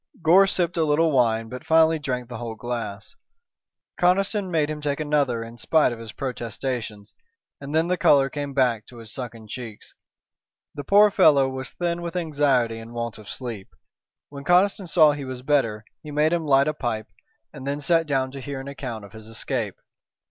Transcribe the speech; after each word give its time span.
Gore 0.23 0.47
sipped 0.47 0.77
a 0.77 0.83
little 0.83 1.11
wine 1.11 1.47
but 1.47 1.63
finally 1.63 1.99
drank 1.99 2.27
the 2.27 2.39
whole 2.39 2.55
glass. 2.55 3.13
Conniston 3.99 4.49
made 4.49 4.67
him 4.67 4.81
take 4.81 4.99
another 4.99 5.43
in 5.43 5.59
spite 5.59 5.91
of 5.91 5.99
his 5.99 6.11
protestations, 6.11 7.13
and 7.59 7.75
then 7.75 7.87
the 7.87 7.99
color 7.99 8.27
came 8.27 8.55
back 8.55 8.87
to 8.87 8.97
his 8.97 9.13
sunken 9.13 9.47
cheeks. 9.47 9.93
The 10.73 10.83
poor 10.83 11.11
fellow 11.11 11.47
was 11.49 11.73
thin 11.73 12.01
with 12.01 12.15
anxiety 12.15 12.79
and 12.79 12.93
want 12.95 13.19
of 13.19 13.29
sleep. 13.29 13.67
When 14.29 14.43
Conniston 14.43 14.87
saw 14.87 15.11
he 15.11 15.23
was 15.23 15.43
better 15.43 15.85
he 16.01 16.09
made 16.09 16.33
him 16.33 16.47
light 16.47 16.67
a 16.67 16.73
pipe 16.73 17.09
and 17.53 17.67
then 17.67 17.79
sat 17.79 18.07
down 18.07 18.31
to 18.31 18.41
hear 18.41 18.59
an 18.59 18.67
account 18.67 19.05
of 19.05 19.13
his 19.13 19.27
escape. 19.27 19.75